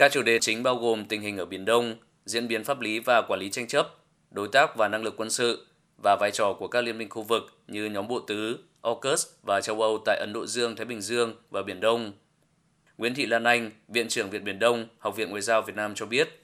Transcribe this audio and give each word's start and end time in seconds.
Các 0.00 0.12
chủ 0.12 0.22
đề 0.22 0.38
chính 0.38 0.62
bao 0.62 0.76
gồm 0.76 1.04
tình 1.04 1.20
hình 1.20 1.36
ở 1.36 1.44
Biển 1.44 1.64
Đông, 1.64 1.94
diễn 2.24 2.48
biến 2.48 2.64
pháp 2.64 2.80
lý 2.80 2.98
và 2.98 3.22
quản 3.28 3.40
lý 3.40 3.50
tranh 3.50 3.66
chấp, 3.66 3.94
đối 4.30 4.48
tác 4.48 4.76
và 4.76 4.88
năng 4.88 5.02
lực 5.02 5.14
quân 5.16 5.30
sự 5.30 5.66
và 6.04 6.16
vai 6.20 6.30
trò 6.30 6.52
của 6.58 6.68
các 6.68 6.84
liên 6.84 6.98
minh 6.98 7.08
khu 7.08 7.22
vực 7.22 7.42
như 7.68 7.84
nhóm 7.84 8.08
bộ 8.08 8.20
tứ, 8.20 8.58
AUKUS 8.82 9.26
và 9.46 9.60
châu 9.60 9.82
Âu 9.82 9.98
tại 10.04 10.18
Ấn 10.20 10.32
Độ 10.32 10.46
Dương, 10.46 10.76
Thái 10.76 10.86
Bình 10.86 11.00
Dương 11.00 11.34
và 11.50 11.62
Biển 11.62 11.80
Đông. 11.80 12.12
Nguyễn 12.98 13.14
Thị 13.14 13.26
Lan 13.26 13.44
Anh, 13.44 13.70
Viện 13.88 14.08
trưởng 14.08 14.30
Viện 14.30 14.44
Biển 14.44 14.58
Đông, 14.58 14.86
Học 14.98 15.16
viện 15.16 15.30
Ngoại 15.30 15.42
giao 15.42 15.62
Việt 15.62 15.76
Nam 15.76 15.94
cho 15.94 16.06
biết, 16.06 16.39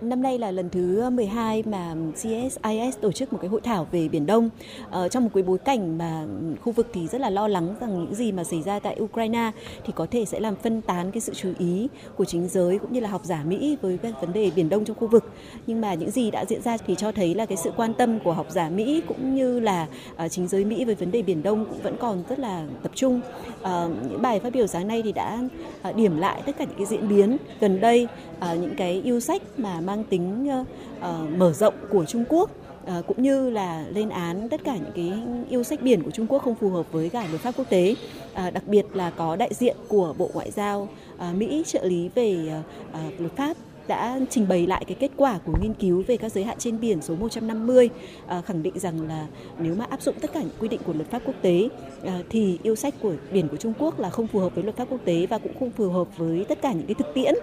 Năm 0.00 0.22
nay 0.22 0.38
là 0.38 0.50
lần 0.50 0.70
thứ 0.70 1.10
12 1.10 1.62
mà 1.66 1.94
CSIS 2.14 2.98
tổ 3.00 3.12
chức 3.12 3.32
một 3.32 3.38
cái 3.42 3.48
hội 3.48 3.60
thảo 3.60 3.86
về 3.92 4.08
Biển 4.08 4.26
Đông 4.26 4.50
ờ, 4.90 5.08
trong 5.08 5.24
một 5.24 5.30
cái 5.34 5.42
bối 5.42 5.58
cảnh 5.58 5.98
mà 5.98 6.26
khu 6.62 6.72
vực 6.72 6.86
thì 6.92 7.06
rất 7.08 7.20
là 7.20 7.30
lo 7.30 7.48
lắng 7.48 7.74
rằng 7.80 8.04
những 8.04 8.14
gì 8.14 8.32
mà 8.32 8.44
xảy 8.44 8.62
ra 8.62 8.78
tại 8.78 8.96
Ukraine 9.00 9.50
thì 9.84 9.92
có 9.96 10.06
thể 10.10 10.24
sẽ 10.24 10.40
làm 10.40 10.56
phân 10.56 10.80
tán 10.80 11.10
cái 11.10 11.20
sự 11.20 11.34
chú 11.34 11.52
ý 11.58 11.88
của 12.16 12.24
chính 12.24 12.48
giới 12.48 12.78
cũng 12.78 12.92
như 12.92 13.00
là 13.00 13.08
học 13.08 13.24
giả 13.24 13.44
Mỹ 13.46 13.76
với 13.82 13.98
các 13.98 14.20
vấn 14.20 14.32
đề 14.32 14.50
Biển 14.56 14.68
Đông 14.68 14.84
trong 14.84 14.96
khu 14.96 15.08
vực. 15.08 15.32
Nhưng 15.66 15.80
mà 15.80 15.94
những 15.94 16.10
gì 16.10 16.30
đã 16.30 16.44
diễn 16.44 16.62
ra 16.62 16.76
thì 16.86 16.94
cho 16.94 17.12
thấy 17.12 17.34
là 17.34 17.46
cái 17.46 17.56
sự 17.56 17.70
quan 17.76 17.94
tâm 17.94 18.20
của 18.20 18.32
học 18.32 18.46
giả 18.50 18.68
Mỹ 18.68 19.02
cũng 19.08 19.34
như 19.34 19.60
là 19.60 19.86
ờ, 20.16 20.28
chính 20.28 20.48
giới 20.48 20.64
Mỹ 20.64 20.84
với 20.84 20.94
vấn 20.94 21.10
đề 21.10 21.22
Biển 21.22 21.42
Đông 21.42 21.66
cũng 21.66 21.82
vẫn 21.82 21.96
còn 22.00 22.22
rất 22.28 22.38
là 22.38 22.66
tập 22.82 22.92
trung. 22.94 23.20
Ờ, 23.62 23.90
những 24.10 24.22
bài 24.22 24.40
phát 24.40 24.52
biểu 24.52 24.66
sáng 24.66 24.88
nay 24.88 25.02
thì 25.02 25.12
đã 25.12 25.38
ờ, 25.82 25.92
điểm 25.92 26.16
lại 26.16 26.42
tất 26.46 26.52
cả 26.58 26.64
những 26.64 26.76
cái 26.76 26.86
diễn 26.86 27.08
biến 27.08 27.36
gần 27.60 27.80
đây, 27.80 28.08
ờ, 28.40 28.56
những 28.56 28.74
cái 28.76 29.00
yêu 29.04 29.20
sách 29.20 29.42
mà 29.56 29.80
mang 29.94 30.04
tính 30.04 30.48
uh, 30.60 31.30
mở 31.38 31.52
rộng 31.52 31.74
của 31.90 32.04
Trung 32.04 32.24
Quốc 32.28 32.50
uh, 32.50 33.06
cũng 33.06 33.22
như 33.22 33.50
là 33.50 33.84
lên 33.94 34.08
án 34.08 34.48
tất 34.48 34.60
cả 34.64 34.76
những 34.76 34.92
cái 34.94 35.22
yêu 35.50 35.62
sách 35.62 35.82
biển 35.82 36.02
của 36.02 36.10
Trung 36.10 36.26
Quốc 36.26 36.42
không 36.42 36.54
phù 36.54 36.70
hợp 36.70 36.92
với 36.92 37.08
cả 37.08 37.26
luật 37.30 37.40
pháp 37.40 37.54
quốc 37.56 37.68
tế. 37.70 37.96
Uh, 38.32 38.54
đặc 38.54 38.62
biệt 38.66 38.86
là 38.94 39.10
có 39.10 39.36
đại 39.36 39.54
diện 39.54 39.76
của 39.88 40.14
Bộ 40.18 40.30
Ngoại 40.34 40.50
giao 40.50 40.88
uh, 41.14 41.36
Mỹ 41.36 41.62
trợ 41.66 41.84
lý 41.84 42.08
về 42.14 42.62
uh, 42.90 43.20
luật 43.20 43.36
pháp 43.36 43.56
đã 43.88 44.20
trình 44.30 44.48
bày 44.48 44.66
lại 44.66 44.84
cái 44.86 44.96
kết 45.00 45.10
quả 45.16 45.38
của 45.46 45.52
nghiên 45.62 45.74
cứu 45.74 46.04
về 46.06 46.16
các 46.16 46.32
giới 46.32 46.44
hạn 46.44 46.58
trên 46.58 46.80
biển 46.80 47.02
số 47.02 47.14
150 47.14 47.90
à, 48.26 48.40
khẳng 48.40 48.62
định 48.62 48.78
rằng 48.78 49.08
là 49.08 49.26
nếu 49.58 49.74
mà 49.74 49.86
áp 49.90 50.02
dụng 50.02 50.14
tất 50.20 50.32
cả 50.32 50.40
những 50.40 50.56
quy 50.60 50.68
định 50.68 50.80
của 50.86 50.92
luật 50.92 51.10
pháp 51.10 51.22
quốc 51.24 51.34
tế 51.42 51.68
à, 52.04 52.20
thì 52.30 52.58
yêu 52.62 52.76
sách 52.76 52.94
của 53.00 53.12
biển 53.32 53.48
của 53.48 53.56
Trung 53.56 53.72
Quốc 53.78 54.00
là 54.00 54.10
không 54.10 54.26
phù 54.26 54.38
hợp 54.38 54.54
với 54.54 54.64
luật 54.64 54.76
pháp 54.76 54.88
quốc 54.90 55.00
tế 55.04 55.26
và 55.26 55.38
cũng 55.38 55.52
không 55.58 55.70
phù 55.70 55.90
hợp 55.90 56.18
với 56.18 56.44
tất 56.48 56.62
cả 56.62 56.72
những 56.72 56.86
cái 56.86 56.94
thực 56.94 57.14
tiễn 57.14 57.34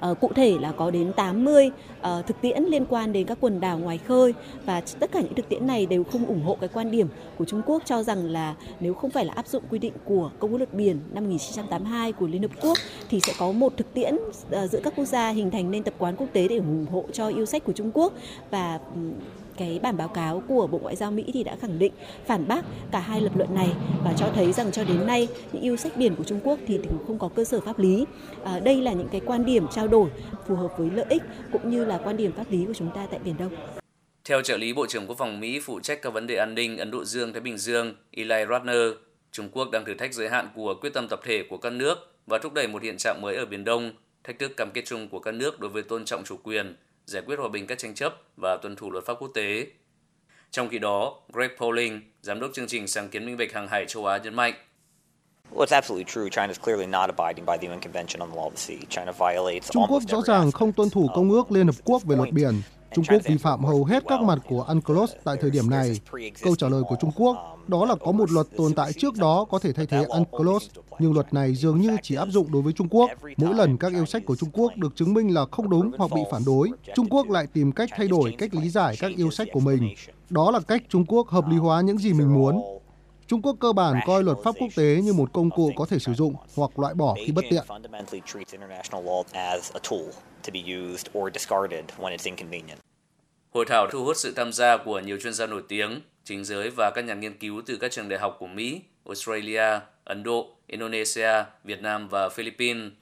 Ờ, 0.00 0.14
cụ 0.14 0.30
thể 0.34 0.56
là 0.60 0.72
có 0.72 0.90
đến 0.90 1.12
80 1.12 1.70
ờ, 2.00 2.22
thực 2.26 2.40
tiễn 2.40 2.64
liên 2.64 2.84
quan 2.88 3.12
đến 3.12 3.26
các 3.26 3.38
quần 3.40 3.60
đảo 3.60 3.78
ngoài 3.78 3.98
khơi 3.98 4.34
và 4.66 4.82
tất 5.00 5.12
cả 5.12 5.20
những 5.20 5.34
thực 5.34 5.48
tiễn 5.48 5.66
này 5.66 5.86
đều 5.86 6.04
không 6.04 6.26
ủng 6.26 6.42
hộ 6.42 6.56
cái 6.60 6.68
quan 6.72 6.90
điểm 6.90 7.08
của 7.38 7.44
Trung 7.44 7.62
Quốc 7.66 7.82
cho 7.86 8.02
rằng 8.02 8.24
là 8.24 8.54
nếu 8.80 8.94
không 8.94 9.10
phải 9.10 9.24
là 9.24 9.32
áp 9.36 9.46
dụng 9.46 9.62
quy 9.70 9.78
định 9.78 9.92
của 10.04 10.30
Công 10.38 10.50
ước 10.50 10.58
luật 10.58 10.74
biển 10.74 10.98
năm 11.12 11.24
1982 11.24 12.12
của 12.12 12.26
Liên 12.26 12.42
Hợp 12.42 12.50
Quốc 12.60 12.78
thì 13.08 13.20
sẽ 13.20 13.32
có 13.38 13.52
một 13.52 13.72
thực 13.76 13.94
tiễn 13.94 14.16
ờ, 14.50 14.66
giữa 14.66 14.80
các 14.84 14.92
quốc 14.96 15.04
gia 15.04 15.30
hình 15.30 15.50
thành 15.50 15.70
nên 15.70 15.82
tập 15.82 15.94
quán 15.98 16.16
quốc 16.16 16.28
tế 16.32 16.48
để 16.48 16.56
ủng 16.56 16.86
hộ 16.92 17.04
cho 17.12 17.28
yêu 17.28 17.46
sách 17.46 17.64
của 17.64 17.72
Trung 17.72 17.90
Quốc 17.94 18.12
và 18.50 18.78
cái 19.58 19.80
bản 19.82 19.96
báo 19.96 20.08
cáo 20.08 20.42
của 20.48 20.66
Bộ 20.66 20.78
Ngoại 20.78 20.96
giao 20.96 21.10
Mỹ 21.10 21.24
thì 21.34 21.44
đã 21.44 21.56
khẳng 21.60 21.78
định 21.78 21.92
phản 22.26 22.48
bác 22.48 22.64
cả 22.92 23.00
hai 23.00 23.20
lập 23.20 23.36
luận 23.36 23.54
này 23.54 23.68
và 24.04 24.12
cho 24.18 24.26
thấy 24.34 24.52
rằng 24.52 24.72
cho 24.72 24.84
đến 24.84 25.06
nay 25.06 25.28
những 25.52 25.62
yêu 25.62 25.76
sách 25.76 25.96
biển 25.96 26.14
của 26.16 26.24
Trung 26.24 26.40
Quốc 26.44 26.58
thì 26.66 26.78
cũng 26.88 27.06
không 27.06 27.18
có 27.18 27.28
cơ 27.28 27.44
sở 27.44 27.60
pháp 27.60 27.78
lý. 27.78 28.04
À, 28.44 28.60
đây 28.60 28.82
là 28.82 28.92
những 28.92 29.08
cái 29.08 29.20
quan 29.26 29.44
điểm 29.44 29.66
trao 29.74 29.88
đổi 29.88 30.10
phù 30.46 30.56
hợp 30.56 30.68
với 30.78 30.90
lợi 30.90 31.06
ích 31.08 31.22
cũng 31.52 31.70
như 31.70 31.84
là 31.84 31.98
quan 32.04 32.16
điểm 32.16 32.32
pháp 32.32 32.50
lý 32.50 32.64
của 32.66 32.74
chúng 32.74 32.90
ta 32.94 33.06
tại 33.10 33.20
Biển 33.24 33.34
Đông. 33.38 33.52
Theo 34.24 34.42
trợ 34.42 34.56
lý 34.56 34.72
Bộ 34.72 34.86
trưởng 34.86 35.06
Quốc 35.06 35.18
phòng 35.18 35.40
Mỹ 35.40 35.60
phụ 35.60 35.80
trách 35.80 36.02
các 36.02 36.12
vấn 36.12 36.26
đề 36.26 36.36
an 36.36 36.54
ninh 36.54 36.78
Ấn 36.78 36.90
Độ 36.90 37.04
Dương 37.04 37.32
Thái 37.32 37.40
Bình 37.40 37.58
Dương, 37.58 37.94
Eli 38.10 38.44
Ratner, 38.50 38.92
Trung 39.32 39.48
Quốc 39.52 39.70
đang 39.70 39.84
thử 39.84 39.94
thách 39.94 40.14
giới 40.14 40.28
hạn 40.28 40.48
của 40.54 40.74
quyết 40.80 40.94
tâm 40.94 41.08
tập 41.08 41.20
thể 41.24 41.42
của 41.50 41.56
các 41.56 41.72
nước 41.72 42.14
và 42.26 42.38
thúc 42.38 42.52
đẩy 42.52 42.68
một 42.68 42.82
hiện 42.82 42.96
trạng 42.98 43.20
mới 43.20 43.36
ở 43.36 43.46
Biển 43.46 43.64
Đông, 43.64 43.92
thách 44.24 44.38
thức 44.38 44.56
cam 44.56 44.70
kết 44.70 44.82
chung 44.86 45.08
của 45.08 45.18
các 45.18 45.34
nước 45.34 45.60
đối 45.60 45.70
với 45.70 45.82
tôn 45.82 46.04
trọng 46.04 46.24
chủ 46.24 46.36
quyền, 46.42 46.76
giải 47.08 47.22
quyết 47.26 47.38
hòa 47.38 47.48
bình 47.48 47.66
các 47.66 47.78
tranh 47.78 47.94
chấp 47.94 48.14
và 48.36 48.56
tuân 48.56 48.76
thủ 48.76 48.90
luật 48.90 49.04
pháp 49.06 49.14
quốc 49.20 49.30
tế. 49.34 49.66
Trong 50.50 50.68
khi 50.68 50.78
đó, 50.78 51.20
Greg 51.32 51.50
Polling, 51.58 52.00
giám 52.22 52.40
đốc 52.40 52.50
chương 52.54 52.66
trình 52.66 52.88
sáng 52.88 53.08
kiến 53.08 53.26
minh 53.26 53.36
bạch 53.36 53.52
hàng 53.52 53.68
hải 53.68 53.86
châu 53.86 54.06
Á 54.06 54.18
nhấn 54.18 54.34
mạnh, 54.34 54.54
Trung 59.70 59.84
Quốc 59.88 60.02
rõ 60.08 60.22
ràng 60.26 60.52
không 60.52 60.72
tuân 60.72 60.90
thủ 60.90 61.08
Công 61.14 61.30
ước 61.30 61.52
Liên 61.52 61.66
Hợp 61.66 61.76
Quốc 61.84 62.02
về 62.04 62.16
luật 62.16 62.32
biển. 62.32 62.62
Trung 62.94 63.04
Quốc 63.08 63.22
vi 63.24 63.36
phạm 63.36 63.64
hầu 63.64 63.84
hết 63.84 64.04
các 64.08 64.22
mặt 64.22 64.38
của 64.48 64.64
UNCLOS 64.68 65.10
tại 65.24 65.36
thời 65.40 65.50
điểm 65.50 65.70
này. 65.70 66.00
Câu 66.42 66.56
trả 66.56 66.68
lời 66.68 66.82
của 66.88 66.96
Trung 67.00 67.10
Quốc 67.16 67.58
đó 67.66 67.84
là 67.84 67.94
có 67.94 68.12
một 68.12 68.30
luật 68.30 68.46
tồn 68.56 68.74
tại 68.74 68.92
trước 68.92 69.16
đó 69.16 69.44
có 69.50 69.58
thể 69.58 69.72
thay 69.72 69.86
thế 69.86 70.04
UNCLOS, 70.04 70.66
nhưng 70.98 71.12
luật 71.12 71.34
này 71.34 71.54
dường 71.54 71.80
như 71.80 71.96
chỉ 72.02 72.14
áp 72.14 72.28
dụng 72.30 72.52
đối 72.52 72.62
với 72.62 72.72
Trung 72.72 72.88
Quốc. 72.90 73.10
Mỗi 73.36 73.54
lần 73.54 73.76
các 73.76 73.92
yêu 73.92 74.06
sách 74.06 74.22
của 74.26 74.36
Trung 74.36 74.50
Quốc 74.52 74.72
được 74.76 74.96
chứng 74.96 75.14
minh 75.14 75.34
là 75.34 75.46
không 75.50 75.70
đúng 75.70 75.90
hoặc 75.98 76.10
bị 76.14 76.20
phản 76.30 76.42
đối, 76.46 76.70
Trung 76.94 77.08
Quốc 77.08 77.30
lại 77.30 77.46
tìm 77.46 77.72
cách 77.72 77.90
thay 77.96 78.08
đổi 78.08 78.34
cách 78.38 78.54
lý 78.54 78.68
giải 78.68 78.96
các 78.98 79.12
yêu 79.16 79.30
sách 79.30 79.48
của 79.52 79.60
mình. 79.60 79.94
Đó 80.30 80.50
là 80.50 80.60
cách 80.60 80.82
Trung 80.88 81.04
Quốc 81.06 81.28
hợp 81.28 81.48
lý 81.48 81.56
hóa 81.56 81.80
những 81.80 81.98
gì 81.98 82.12
mình 82.12 82.34
muốn. 82.34 82.77
Trung 83.28 83.42
Quốc 83.42 83.56
cơ 83.60 83.72
bản 83.72 84.00
coi 84.06 84.22
luật 84.22 84.38
pháp 84.44 84.54
quốc 84.58 84.68
tế 84.76 85.00
như 85.04 85.12
một 85.12 85.32
công 85.32 85.50
cụ 85.50 85.72
có 85.76 85.86
thể 85.86 85.98
sử 85.98 86.14
dụng 86.14 86.34
hoặc 86.56 86.78
loại 86.78 86.94
bỏ 86.94 87.16
khi 87.26 87.32
bất 87.32 87.44
tiện. 87.50 87.62
Hội 93.50 93.64
thảo 93.68 93.86
thu 93.90 94.04
hút 94.04 94.16
sự 94.16 94.32
tham 94.36 94.52
gia 94.52 94.76
của 94.76 95.00
nhiều 95.00 95.18
chuyên 95.20 95.34
gia 95.34 95.46
nổi 95.46 95.62
tiếng, 95.68 96.00
chính 96.24 96.44
giới 96.44 96.70
và 96.70 96.90
các 96.90 97.04
nhà 97.04 97.14
nghiên 97.14 97.38
cứu 97.38 97.62
từ 97.66 97.76
các 97.76 97.92
trường 97.92 98.08
đại 98.08 98.18
học 98.18 98.36
của 98.38 98.46
Mỹ, 98.46 98.80
Australia, 99.06 99.80
Ấn 100.04 100.22
Độ, 100.22 100.56
Indonesia, 100.66 101.44
Việt 101.64 101.82
Nam 101.82 102.08
và 102.08 102.28
Philippines. 102.28 102.92